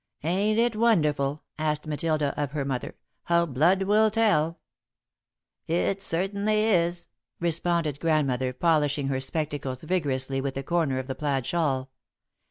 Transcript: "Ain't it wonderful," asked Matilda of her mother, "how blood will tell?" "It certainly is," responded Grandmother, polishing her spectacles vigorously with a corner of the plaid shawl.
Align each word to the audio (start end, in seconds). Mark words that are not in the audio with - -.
"Ain't 0.23 0.57
it 0.57 0.75
wonderful," 0.75 1.43
asked 1.59 1.85
Matilda 1.85 2.33
of 2.35 2.53
her 2.53 2.65
mother, 2.65 2.95
"how 3.25 3.45
blood 3.45 3.83
will 3.83 4.09
tell?" 4.09 4.59
"It 5.67 6.01
certainly 6.01 6.63
is," 6.63 7.07
responded 7.39 7.99
Grandmother, 7.99 8.51
polishing 8.51 9.09
her 9.09 9.19
spectacles 9.21 9.83
vigorously 9.83 10.41
with 10.41 10.57
a 10.57 10.63
corner 10.63 10.97
of 10.97 11.05
the 11.05 11.13
plaid 11.13 11.45
shawl. 11.45 11.91